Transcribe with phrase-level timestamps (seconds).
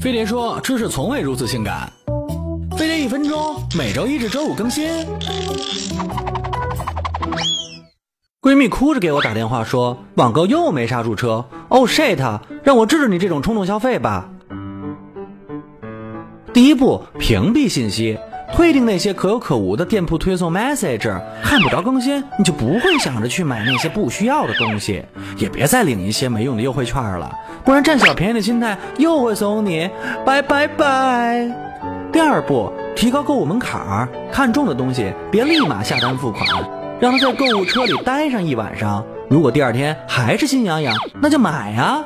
[0.00, 1.92] 飞碟说：“知识从未如此性感。”
[2.74, 4.88] 飞碟一分钟，每周一至周五更新。
[8.40, 11.44] 闺蜜哭着给我打电话说：“网购又没刹住车。
[11.68, 12.40] ”Oh shit！
[12.64, 14.30] 让我治治你这种冲动消费吧。
[16.54, 18.18] 第一步，屏蔽信息，
[18.54, 21.20] 退订那些可有可无的店铺推送 message。
[21.42, 25.02] 看不着更新，你就不会想着去买那些不需要的东西，
[25.38, 29.88] 也别再领一些没用的优惠券了，不然占小便宜的心态又会怂你。
[30.24, 31.50] 拜拜拜。
[32.12, 36.44] 第二步，提高购物门槛，看中的东西别立马下单付款，
[37.00, 39.04] 让他在购物车里待上一晚上。
[39.28, 42.02] 如果第二天还是心痒痒，那就买呀。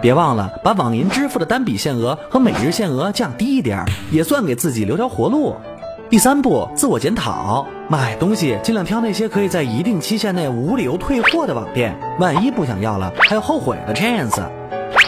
[0.00, 5.56] 别忘了把网银支付的单笔限额和每日限额降低一点，也算给自己留条活路。
[6.10, 14.42] 第三步，自我检讨，买东西尽量挑那些可以在一定期限内无理由退货的网店，万一不想要了，还有后悔的 chance。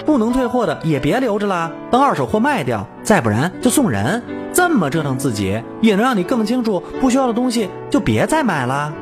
[0.05, 4.23] 不能退货的也别留着啦，当二手货卖掉，再不然就送人。
[4.53, 8.93] 这么折腾自己，也能让你更清楚不需要的东西就别再买啦。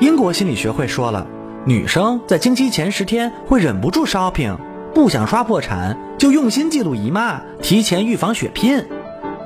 [0.00, 1.26] 英国心理学会说了，
[1.66, 4.56] 女生在经期前十天会忍不住 shopping。
[4.94, 8.82] 不想刷破产，就用心记录姨妈，提前预防血拼。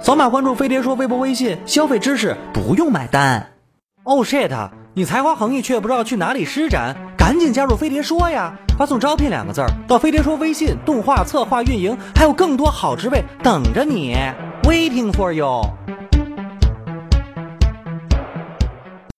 [0.03, 3.53] 扫码关注飞碟说微博、微信，消费知识不用买单。
[4.03, 4.51] Oh shit！
[4.95, 8.59] 你才华横溢却不知道去哪里施展，赶紧加入飞碟说呀！
[8.77, 14.17] 发送“招聘”两个字儿到飞碟说微信，动画策划、运营，还有更多好职位等着你
[14.65, 15.63] ，waiting for you。